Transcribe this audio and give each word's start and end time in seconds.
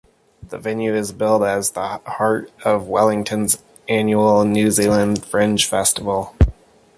The 0.41 0.57
venue 0.57 0.95
is 0.95 1.11
billed 1.11 1.43
as 1.43 1.69
the 1.69 1.81
'heart' 2.03 2.51
of 2.65 2.87
Wellington's 2.87 3.59
annual 3.87 4.43
New 4.45 4.71
Zealand 4.71 5.23
Fringe 5.23 5.63
Festival. 5.63 6.33